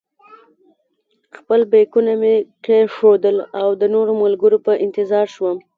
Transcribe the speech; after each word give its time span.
خپل 1.37 1.59
بېکونه 1.71 2.11
مې 2.21 2.35
کېښودل 2.65 3.37
او 3.61 3.67
د 3.81 3.83
نورو 3.93 4.11
ملګرو 4.23 4.57
په 4.65 4.73
انتظار 4.85 5.25
شوم. 5.35 5.57